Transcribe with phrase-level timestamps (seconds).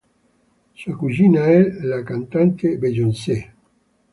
[0.73, 3.53] Sua cugina è la cantante Beyoncé.